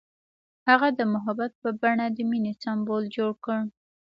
[0.69, 3.59] هغه د محبت په بڼه د مینې سمبول جوړ کړ.